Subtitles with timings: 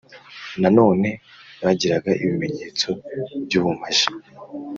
[0.61, 1.09] nanone
[1.63, 2.87] bagiraga ibimenyetso
[3.43, 4.07] by’ubumaji